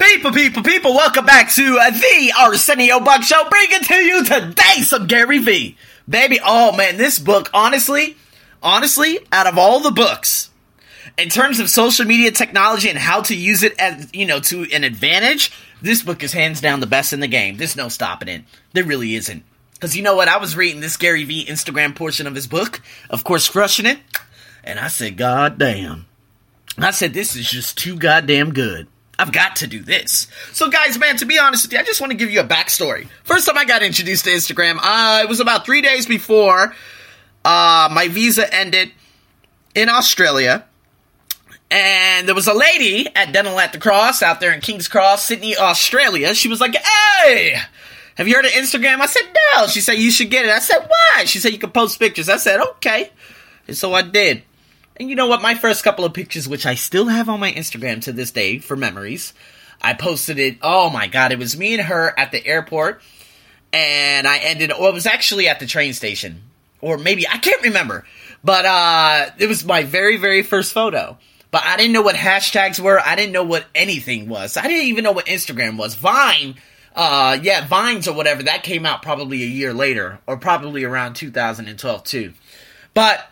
[0.00, 5.06] People, people, people, welcome back to the Arsenio Buck Show, bringing to you today some
[5.06, 5.76] Gary Vee.
[6.08, 8.16] Baby, oh man, this book, honestly,
[8.62, 10.50] honestly, out of all the books,
[11.18, 14.66] in terms of social media technology and how to use it as, you know, to
[14.72, 15.52] an advantage,
[15.82, 17.58] this book is hands down the best in the game.
[17.58, 18.42] There's no stopping it.
[18.72, 19.44] There really isn't.
[19.74, 20.28] Because you know what?
[20.28, 22.80] I was reading this Gary Vee Instagram portion of his book,
[23.10, 23.98] of course, crushing it,
[24.64, 26.06] and I said, God damn.
[26.78, 28.88] I said, this is just too goddamn good.
[29.20, 30.28] I've got to do this.
[30.52, 32.44] So, guys, man, to be honest with you, I just want to give you a
[32.44, 33.06] backstory.
[33.22, 36.74] First time I got introduced to Instagram, uh, it was about three days before
[37.44, 38.92] uh, my visa ended
[39.74, 40.64] in Australia.
[41.70, 45.26] And there was a lady at Dental at the Cross out there in King's Cross,
[45.26, 46.34] Sydney, Australia.
[46.34, 47.56] She was like, Hey,
[48.16, 49.00] have you heard of Instagram?
[49.00, 49.22] I said,
[49.54, 49.66] No.
[49.66, 50.50] She said, You should get it.
[50.50, 51.24] I said, Why?
[51.26, 52.30] She said, You can post pictures.
[52.30, 53.10] I said, Okay.
[53.68, 54.44] And so I did.
[55.00, 55.40] And you know what?
[55.40, 58.58] My first couple of pictures, which I still have on my Instagram to this day
[58.58, 59.32] for memories,
[59.80, 60.58] I posted it.
[60.60, 63.00] Oh my god, it was me and her at the airport,
[63.72, 64.72] and I ended.
[64.78, 66.42] Well, it was actually at the train station,
[66.82, 68.04] or maybe I can't remember.
[68.44, 71.16] But uh, it was my very, very first photo.
[71.50, 73.00] But I didn't know what hashtags were.
[73.00, 74.58] I didn't know what anything was.
[74.58, 75.94] I didn't even know what Instagram was.
[75.94, 76.56] Vine,
[76.94, 78.42] uh, yeah, Vines or whatever.
[78.42, 82.34] That came out probably a year later, or probably around 2012 too.
[82.92, 83.29] But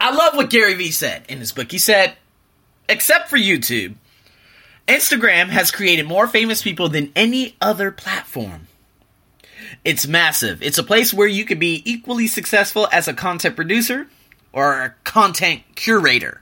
[0.00, 1.70] I love what Gary Vee said in his book.
[1.70, 2.14] He said,
[2.88, 3.94] except for YouTube,
[4.86, 8.66] Instagram has created more famous people than any other platform.
[9.84, 10.62] It's massive.
[10.62, 14.08] It's a place where you could be equally successful as a content producer
[14.52, 16.40] or a content curator.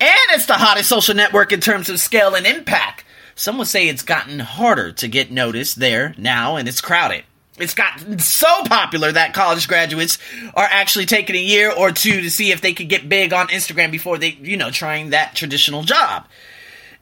[0.00, 3.04] And it's the hottest social network in terms of scale and impact.
[3.34, 7.24] Some would say it's gotten harder to get noticed there now and it's crowded.
[7.60, 10.18] It's gotten so popular that college graduates
[10.54, 13.48] are actually taking a year or two to see if they could get big on
[13.48, 16.26] Instagram before they, you know, trying that traditional job.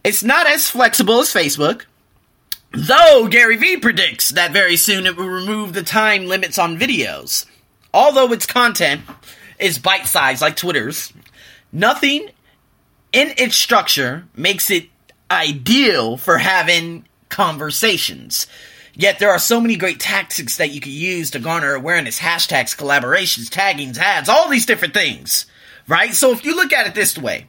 [0.05, 1.85] It's not as flexible as Facebook,
[2.73, 7.47] though Gary Vee predicts that very soon it will remove the time limits on videos.
[7.93, 9.03] Although its content
[9.59, 11.13] is bite sized like Twitter's,
[11.73, 12.29] nothing
[13.13, 14.89] in its structure makes it
[15.31, 18.47] ideal for having conversations.
[18.99, 22.75] Yet there are so many great tactics that you could use to garner awareness hashtags,
[22.75, 25.45] collaborations, taggings, ads, all these different things.
[25.87, 26.15] Right?
[26.15, 27.47] So if you look at it this way,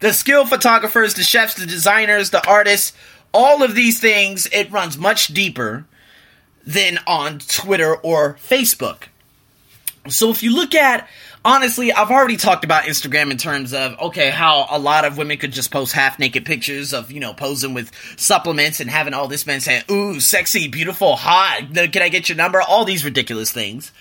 [0.00, 2.94] the skilled photographers, the chefs, the designers, the artists,
[3.32, 5.84] all of these things, it runs much deeper
[6.66, 9.04] than on Twitter or Facebook.
[10.08, 11.08] So if you look at
[11.44, 15.36] honestly, I've already talked about Instagram in terms of okay, how a lot of women
[15.38, 19.28] could just post half naked pictures of you know posing with supplements and having all
[19.28, 21.74] this men saying, "Ooh, sexy, beautiful, hot.
[21.74, 23.92] Can I get your number?" All these ridiculous things.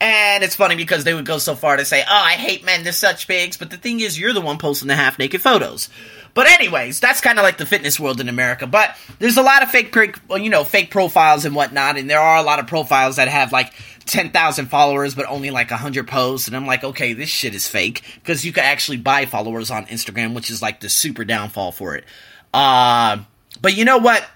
[0.00, 2.84] And it's funny because they would go so far to say, "Oh, I hate men.
[2.84, 5.88] They're such pigs." But the thing is, you're the one posting the half naked photos.
[6.34, 8.68] But anyways, that's kind of like the fitness world in America.
[8.68, 9.92] But there's a lot of fake,
[10.30, 13.50] you know, fake profiles and whatnot, and there are a lot of profiles that have
[13.50, 13.72] like
[14.08, 16.48] 10,000 followers, but only like 100 posts.
[16.48, 19.86] And I'm like, okay, this shit is fake because you can actually buy followers on
[19.86, 22.04] Instagram, which is like the super downfall for it.
[22.52, 23.18] Uh,
[23.60, 24.26] but you know what?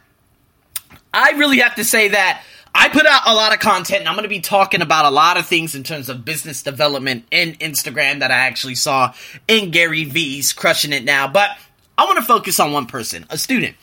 [1.15, 2.43] I really have to say that
[2.75, 5.11] I put out a lot of content and I'm going to be talking about a
[5.11, 9.13] lot of things in terms of business development in Instagram that I actually saw
[9.47, 11.29] in Gary Vee's Crushing It Now.
[11.29, 11.51] But
[11.99, 13.77] I want to focus on one person, a student.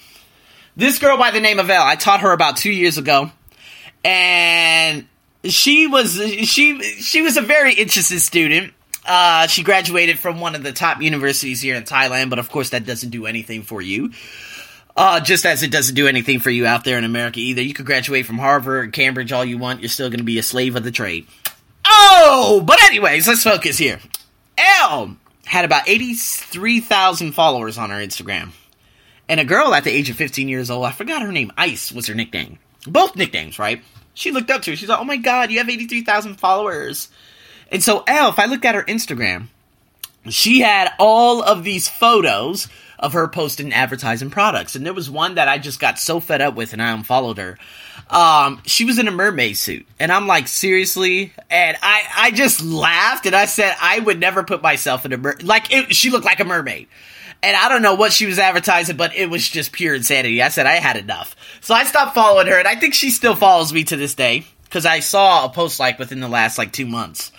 [0.76, 3.32] This girl by the name of Elle, I taught her about two years ago.
[4.04, 5.08] And
[5.44, 8.74] she was she she was a very interested student.
[9.06, 12.72] Uh, she graduated from one of the top universities here in Thailand, but of course
[12.72, 14.12] that doesn't do anything for you.
[14.96, 17.62] Uh, just as it doesn't do anything for you out there in America either.
[17.62, 19.80] You could graduate from Harvard, or Cambridge, all you want.
[19.80, 21.26] You're still going to be a slave of the trade.
[21.86, 24.00] Oh, but anyways, let's focus here.
[24.58, 28.52] Elle had about 83,000 followers on her Instagram.
[29.30, 31.92] And a girl at the age of 15 years old, I forgot her name, Ice
[31.92, 32.60] was her nickname.
[32.86, 33.82] Both nicknames, right?
[34.20, 34.76] She looked up to.
[34.76, 37.08] She's like, oh my god, you have 83,000 followers.
[37.72, 39.48] And so, Elle, if I look at her Instagram,
[40.28, 42.68] she had all of these photos
[43.00, 44.76] of her posting advertising products.
[44.76, 47.38] And there was one that I just got so fed up with and I unfollowed
[47.38, 47.58] her.
[48.10, 49.88] Um, she was in a mermaid suit.
[50.02, 51.32] And I'm like, seriously?
[51.50, 55.18] And I, I just laughed and I said, I would never put myself in a
[55.18, 56.90] mer- like, it, she looked like a mermaid.
[57.42, 60.42] And I don't know what she was advertising, but it was just pure insanity.
[60.42, 61.36] I said I had enough.
[61.62, 64.46] So I stopped following her, and I think she still follows me to this day.
[64.64, 67.32] Because I saw a post like within the last like two months.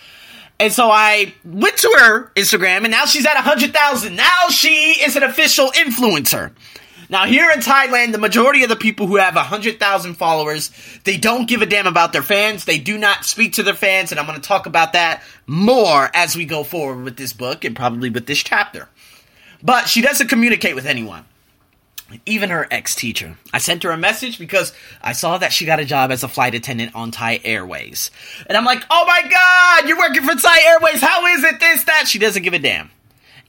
[0.58, 4.16] And so I went to her Instagram, and now she's at 100,000.
[4.16, 6.52] Now she is an official influencer.
[7.08, 10.70] Now, here in Thailand, the majority of the people who have 100,000 followers,
[11.04, 12.64] they don't give a damn about their fans.
[12.64, 16.10] They do not speak to their fans, and I'm going to talk about that more
[16.14, 18.88] as we go forward with this book and probably with this chapter
[19.62, 21.24] but she doesn't communicate with anyone.
[22.26, 23.36] even her ex teacher.
[23.52, 24.72] I sent her a message because
[25.02, 28.10] I saw that she got a job as a flight attendant on Thai Airways.
[28.46, 31.00] And I'm like, oh my god, you're working for Thai Airways.
[31.00, 32.08] How is it this, that?
[32.08, 32.90] She doesn't give a damn.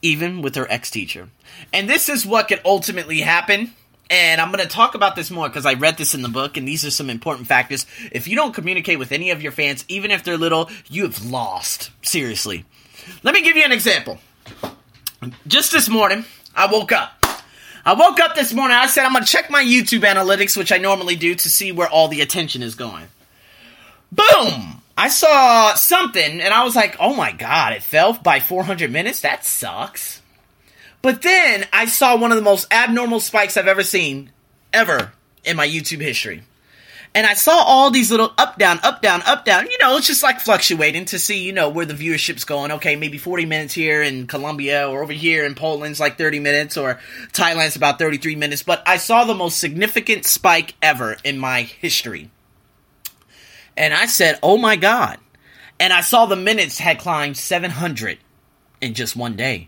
[0.01, 1.29] Even with her ex teacher.
[1.73, 3.73] And this is what could ultimately happen.
[4.09, 6.57] And I'm going to talk about this more because I read this in the book,
[6.57, 7.85] and these are some important factors.
[8.11, 11.23] If you don't communicate with any of your fans, even if they're little, you have
[11.23, 11.91] lost.
[12.01, 12.65] Seriously.
[13.23, 14.19] Let me give you an example.
[15.45, 16.25] Just this morning,
[16.56, 17.25] I woke up.
[17.85, 18.77] I woke up this morning.
[18.77, 21.71] I said I'm going to check my YouTube analytics, which I normally do, to see
[21.71, 23.06] where all the attention is going.
[24.12, 24.81] Boom!
[24.97, 29.21] I saw something, and I was like, oh my god, it fell by 400 minutes?
[29.21, 30.21] That sucks.
[31.01, 34.31] But then I saw one of the most abnormal spikes I've ever seen,
[34.71, 35.13] ever,
[35.44, 36.44] in my YouTube history.
[37.13, 39.69] And I saw all these little up, down, up, down, up, down.
[39.69, 42.71] You know, it's just like fluctuating to see, you know, where the viewership's going.
[42.71, 46.77] Okay, maybe 40 minutes here in Colombia, or over here in Poland's like 30 minutes,
[46.77, 47.01] or
[47.33, 48.63] Thailand's about 33 minutes.
[48.63, 52.31] But I saw the most significant spike ever in my history.
[53.75, 55.17] And I said, oh my God.
[55.81, 58.19] And I saw the minutes had climbed 700
[58.79, 59.67] in just one day.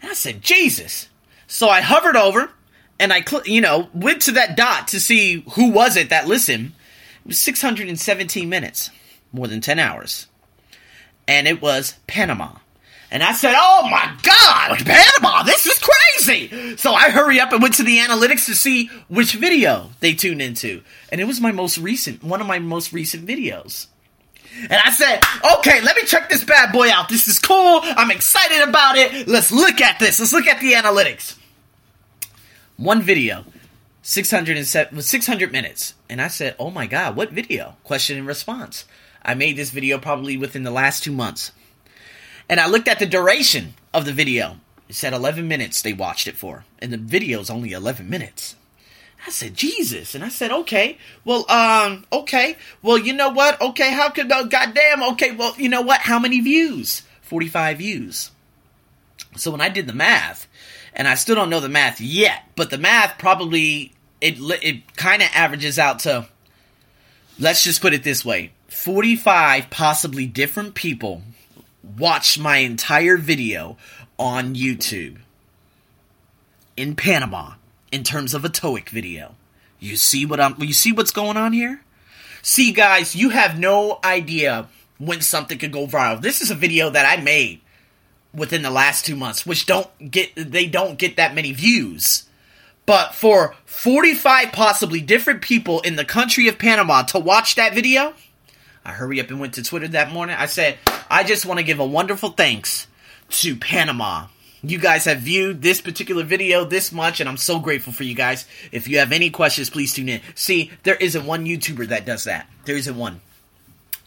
[0.00, 1.08] And I said, Jesus.
[1.46, 2.50] So I hovered over
[3.00, 6.28] and I, cl- you know, went to that dot to see who was it that
[6.28, 6.72] listened.
[7.24, 8.90] It was 617 minutes,
[9.32, 10.26] more than 10 hours.
[11.26, 12.56] And it was Panama.
[13.10, 16.76] And I said, oh my God, Panama, this is crazy.
[16.76, 20.42] So I hurry up and went to the analytics to see which video they tuned
[20.42, 20.82] into.
[21.10, 23.86] And it was my most recent, one of my most recent videos.
[24.62, 25.20] And I said,
[25.58, 27.08] okay, let me check this bad boy out.
[27.08, 27.80] This is cool.
[27.82, 29.26] I'm excited about it.
[29.26, 30.20] Let's look at this.
[30.20, 31.39] Let's look at the analytics
[32.80, 33.44] one video,
[34.02, 35.94] 600, 600 minutes.
[36.08, 37.76] And I said, oh my God, what video?
[37.84, 38.86] Question and response.
[39.22, 41.52] I made this video probably within the last two months.
[42.48, 44.56] And I looked at the duration of the video.
[44.88, 46.64] It said 11 minutes they watched it for.
[46.78, 48.56] And the video is only 11 minutes.
[49.26, 50.14] I said, Jesus.
[50.14, 50.96] And I said, okay.
[51.22, 52.56] Well, um, okay.
[52.80, 53.60] Well, you know what?
[53.60, 56.00] Okay, how could, uh, goddamn, okay, well, you know what?
[56.00, 57.02] How many views?
[57.20, 58.30] 45 views.
[59.36, 60.48] So when I did the math,
[60.94, 65.22] and I still don't know the math yet, but the math probably it it kind
[65.22, 66.26] of averages out to
[67.38, 71.22] let's just put it this way 45 possibly different people
[71.98, 73.76] watched my entire video
[74.18, 75.18] on YouTube
[76.76, 77.54] in Panama
[77.90, 79.34] in terms of a TOEIC video.
[79.78, 81.82] You see what I'm you see what's going on here?
[82.42, 86.20] See guys, you have no idea when something could go viral.
[86.20, 87.60] This is a video that I made
[88.34, 92.24] within the last two months, which don't get they don't get that many views.
[92.86, 98.14] But for 45 possibly different people in the country of Panama to watch that video,
[98.84, 100.36] I hurry up and went to Twitter that morning.
[100.38, 100.78] I said,
[101.08, 102.86] I just want to give a wonderful thanks
[103.28, 104.26] to Panama.
[104.62, 108.14] You guys have viewed this particular video this much, and I'm so grateful for you
[108.14, 108.46] guys.
[108.72, 110.20] If you have any questions, please tune in.
[110.34, 112.46] See, there isn't one YouTuber that does that.
[112.64, 113.20] There isn't one.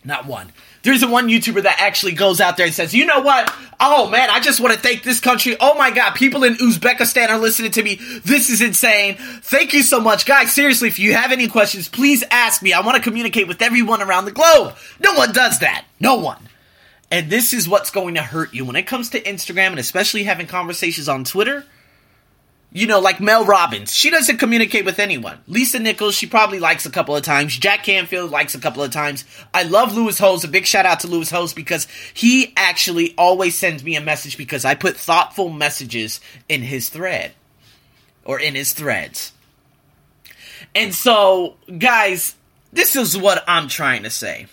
[0.05, 0.51] Not one.
[0.81, 3.53] There's a one YouTuber that actually goes out there and says, you know what?
[3.79, 5.55] Oh man, I just want to thank this country.
[5.59, 7.95] Oh my god, people in Uzbekistan are listening to me.
[8.23, 9.15] This is insane.
[9.15, 10.25] Thank you so much.
[10.25, 12.73] Guys, seriously, if you have any questions, please ask me.
[12.73, 14.75] I want to communicate with everyone around the globe.
[15.00, 15.85] No one does that.
[16.00, 16.49] No one.
[17.09, 20.23] And this is what's going to hurt you when it comes to Instagram and especially
[20.23, 21.65] having conversations on Twitter
[22.73, 23.93] you know, like Mel Robbins.
[23.93, 25.37] She doesn't communicate with anyone.
[25.47, 27.56] Lisa Nichols, she probably likes a couple of times.
[27.56, 29.25] Jack Canfield likes a couple of times.
[29.53, 30.44] I love Lewis Howes.
[30.44, 34.37] A big shout out to Lewis Howes because he actually always sends me a message
[34.37, 37.33] because I put thoughtful messages in his thread
[38.25, 39.33] or in his threads.
[40.73, 42.35] And so, guys,
[42.71, 44.47] this is what I'm trying to say.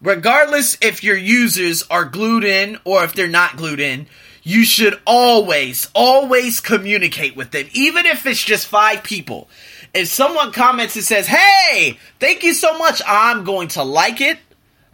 [0.00, 4.08] Regardless if your users are glued in or if they're not glued in,
[4.42, 9.48] you should always, always communicate with them, even if it's just five people.
[9.94, 14.38] If someone comments and says, Hey, thank you so much, I'm going to like it,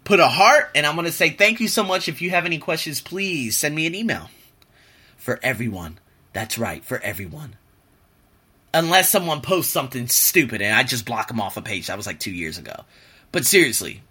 [0.04, 2.08] put a heart, and I'm going to say, Thank you so much.
[2.08, 4.28] If you have any questions, please send me an email.
[5.16, 5.98] For everyone.
[6.32, 7.56] That's right, for everyone.
[8.74, 11.86] Unless someone posts something stupid and I just block them off a page.
[11.86, 12.84] That was like two years ago.
[13.32, 14.02] But seriously,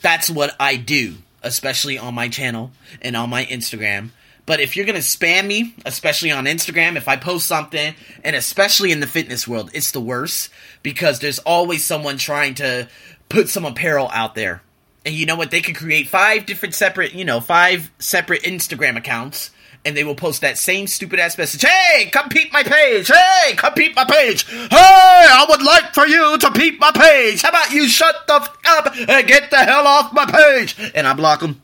[0.00, 2.70] that's what I do, especially on my channel
[3.02, 4.10] and on my Instagram.
[4.48, 8.92] But if you're gonna spam me, especially on Instagram, if I post something, and especially
[8.92, 10.48] in the fitness world, it's the worst
[10.82, 12.88] because there's always someone trying to
[13.28, 14.62] put some apparel out there.
[15.04, 15.50] And you know what?
[15.50, 19.50] They could create five different separate, you know, five separate Instagram accounts
[19.84, 21.60] and they will post that same stupid ass message.
[21.60, 23.08] Hey, come peep my page.
[23.08, 24.46] Hey, come peep my page.
[24.46, 27.42] Hey, I would like for you to peep my page.
[27.42, 30.74] How about you shut the f- up and get the hell off my page?
[30.94, 31.60] And I block them.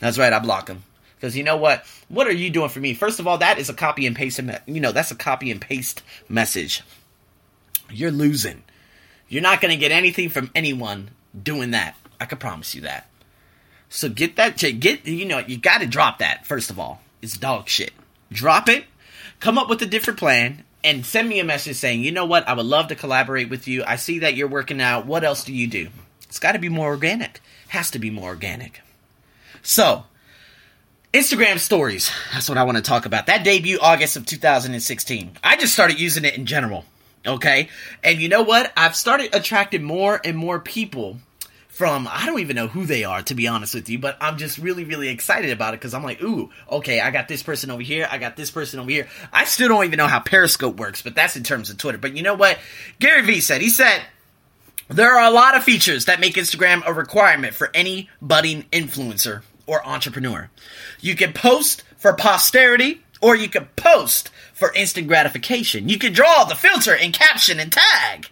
[0.00, 0.84] That's right, I block them.
[1.16, 1.84] Because you know what?
[2.08, 2.94] What are you doing for me?
[2.94, 4.40] First of all, that is a copy and paste.
[4.66, 6.82] You know, that's a copy and paste message.
[7.90, 8.62] you're losing.
[9.28, 11.96] You're not going to get anything from anyone doing that.
[12.20, 13.08] I can promise you that.
[13.88, 17.00] So get that get you know, you got to drop that first of all.
[17.22, 17.92] It's dog shit.
[18.32, 18.84] Drop it.
[19.40, 22.46] Come up with a different plan and send me a message saying, "You know what?
[22.48, 23.84] I would love to collaborate with you.
[23.84, 25.06] I see that you're working out.
[25.06, 25.88] What else do you do?"
[26.28, 27.40] It's got to be more organic.
[27.68, 28.80] Has to be more organic.
[29.62, 30.04] So,
[31.14, 32.10] Instagram stories.
[32.32, 33.26] That's what I want to talk about.
[33.26, 35.30] That debut August of 2016.
[35.44, 36.84] I just started using it in general.
[37.24, 37.68] Okay?
[38.02, 38.72] And you know what?
[38.76, 41.18] I've started attracting more and more people
[41.68, 44.38] from I don't even know who they are to be honest with you, but I'm
[44.38, 47.70] just really really excited about it because I'm like, ooh, okay, I got this person
[47.70, 49.06] over here, I got this person over here.
[49.32, 51.98] I still don't even know how Periscope works, but that's in terms of Twitter.
[51.98, 52.58] But you know what?
[52.98, 54.02] Gary Vee said he said
[54.88, 59.42] there are a lot of features that make Instagram a requirement for any budding influencer
[59.66, 60.50] or entrepreneur.
[61.00, 65.88] You can post for posterity or you can post for instant gratification.
[65.88, 68.28] You can draw the filter and caption and tag.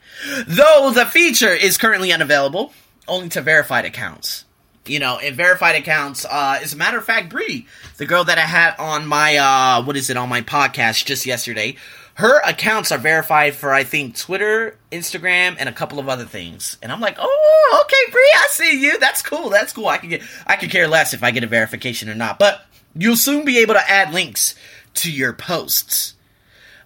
[0.46, 2.72] Though the feature is currently unavailable,
[3.08, 4.44] only to verified accounts.
[4.84, 7.66] You know, in verified accounts, uh, as a matter of fact, Bree,
[7.98, 11.24] the girl that I had on my, uh, what is it, on my podcast just
[11.24, 11.76] yesterday,
[12.14, 16.76] her accounts are verified for, I think, Twitter, Instagram, and a couple of other things.
[16.82, 18.98] And I'm like, oh, okay, Bree, I see you.
[18.98, 19.48] That's cool.
[19.48, 19.88] That's cool.
[19.88, 22.38] I can get, I could care less if I get a verification or not.
[22.38, 22.64] But
[22.94, 24.54] you'll soon be able to add links
[24.94, 26.14] to your posts.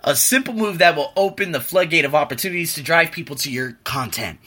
[0.05, 3.73] A simple move that will open the floodgate of opportunities to drive people to your
[3.83, 4.39] content.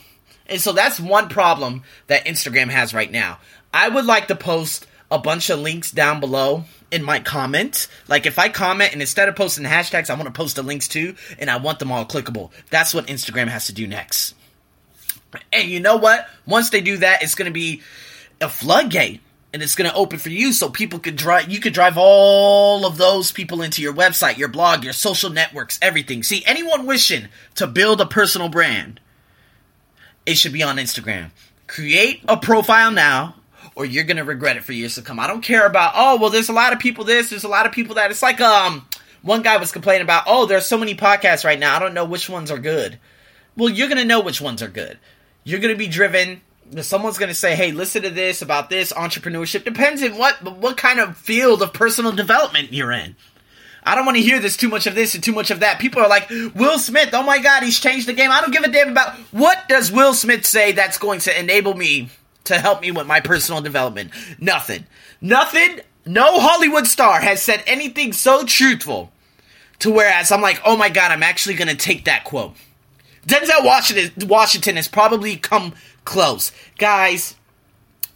[0.48, 3.40] And so that's one problem that Instagram has right now.
[3.74, 7.88] I would like to post a bunch of links down below in my comment.
[8.08, 10.88] Like if I comment and instead of posting hashtags, I want to post the links
[10.88, 12.52] too, and I want them all clickable.
[12.70, 14.36] That's what Instagram has to do next.
[15.54, 16.28] And you know what?
[16.46, 17.82] Once they do that, it's going to be
[18.42, 21.74] a floodgate and it's going to open for you so people could drive you could
[21.74, 26.42] drive all of those people into your website your blog your social networks everything see
[26.46, 29.02] anyone wishing to build a personal brand
[30.30, 31.32] it should be on Instagram.
[31.66, 33.34] Create a profile now,
[33.80, 35.22] or you're gonna regret it for years to come.
[35.22, 37.66] I don't care about oh well, there's a lot of people this, there's a lot
[37.66, 38.12] of people that.
[38.12, 38.86] It's like um,
[39.22, 41.76] one guy was complaining about oh, there's so many podcasts right now.
[41.76, 43.00] I don't know which ones are good.
[43.56, 45.00] Well, you're gonna know which ones are good.
[45.46, 46.42] You're gonna be driven.
[46.82, 51.00] Someone's gonna say, "Hey, listen to this about this entrepreneurship." Depends in what what kind
[51.00, 53.16] of field of personal development you're in.
[53.82, 55.80] I don't want to hear this too much of this and too much of that.
[55.80, 58.30] People are like, Will Smith, oh my god, he's changed the game.
[58.30, 61.74] I don't give a damn about what does Will Smith say that's going to enable
[61.74, 62.10] me
[62.46, 64.12] to help me with my personal development?
[64.40, 64.86] Nothing.
[65.22, 65.82] Nothing.
[66.06, 69.12] No Hollywood star has said anything so truthful
[69.80, 72.56] to whereas I'm like, oh my god, I'm actually gonna take that quote.
[73.28, 75.74] Denzel Washington Washington has probably come
[76.06, 76.52] close.
[76.78, 77.36] Guys,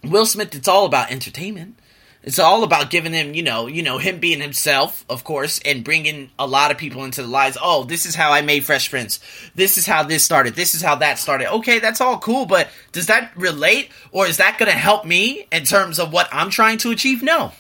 [0.04, 1.78] Will Smith, it's all about entertainment.
[2.24, 5.84] It's all about giving him, you know, you know, him being himself, of course, and
[5.84, 7.58] bringing a lot of people into the lives.
[7.62, 9.20] Oh, this is how I made Fresh Prince.
[9.56, 10.56] This is how this started.
[10.56, 11.52] This is how that started.
[11.52, 15.48] Okay, that's all cool, but does that relate or is that going to help me
[15.52, 17.22] in terms of what I'm trying to achieve?
[17.22, 17.52] No.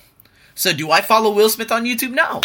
[0.55, 2.12] So do I follow Will Smith on YouTube?
[2.12, 2.39] No.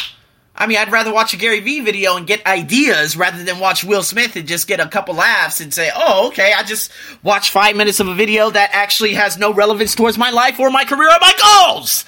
[0.60, 3.84] I mean, I'd rather watch a Gary Vee video and get ideas rather than watch
[3.84, 6.90] Will Smith and just get a couple laughs and say, oh, okay, I just
[7.22, 10.68] watched five minutes of a video that actually has no relevance towards my life or
[10.70, 11.32] my career or my
[11.70, 12.04] goals.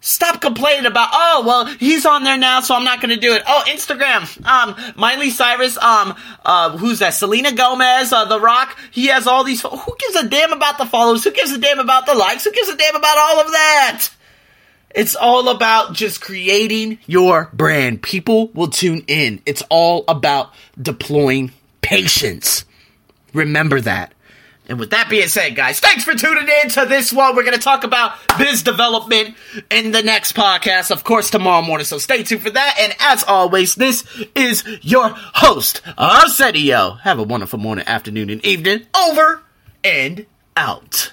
[0.00, 3.42] Stop complaining about, oh, well, he's on there now, so I'm not gonna do it.
[3.46, 6.14] Oh, Instagram, um, Miley Cyrus, um,
[6.44, 7.12] uh, who's that?
[7.12, 10.86] Selena Gomez, uh, The Rock, he has all these, who gives a damn about the
[10.86, 11.24] followers?
[11.24, 12.44] Who gives a damn about the likes?
[12.44, 14.08] Who gives a damn about all of that?
[14.96, 18.02] It's all about just creating your brand.
[18.02, 19.42] People will tune in.
[19.44, 22.64] It's all about deploying patience.
[23.34, 24.14] Remember that.
[24.68, 27.36] And with that being said, guys, thanks for tuning in to this one.
[27.36, 29.36] We're going to talk about biz development
[29.70, 31.84] in the next podcast, of course, tomorrow morning.
[31.84, 32.76] So stay tuned for that.
[32.80, 36.92] And as always, this is your host, Arsenio.
[37.02, 38.86] Have a wonderful morning, afternoon, and evening.
[38.94, 39.42] Over
[39.84, 40.26] and
[40.56, 41.12] out.